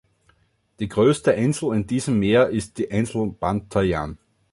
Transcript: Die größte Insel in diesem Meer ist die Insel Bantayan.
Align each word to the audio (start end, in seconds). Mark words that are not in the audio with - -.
Die 0.79 0.87
größte 0.87 1.31
Insel 1.33 1.75
in 1.75 1.85
diesem 1.85 2.17
Meer 2.17 2.49
ist 2.49 2.79
die 2.79 2.85
Insel 2.85 3.27
Bantayan. 3.39 4.17